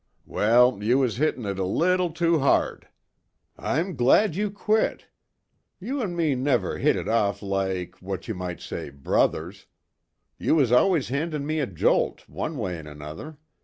[0.25, 2.87] "Well, you was hittin' it a little too hard.
[3.55, 5.05] I'm glad you quit.
[5.79, 9.67] You an' me never hit it off like, what you might say, brothers.
[10.39, 13.37] You was always handin' me a jolt, one way an' another.